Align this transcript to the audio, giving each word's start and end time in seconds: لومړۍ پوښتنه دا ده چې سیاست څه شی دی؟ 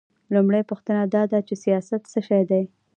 لومړۍ 0.33 0.61
پوښتنه 0.69 1.01
دا 1.15 1.23
ده 1.31 1.39
چې 1.47 1.53
سیاست 1.63 2.01
څه 2.11 2.19
شی 2.27 2.43
دی؟ 2.49 2.63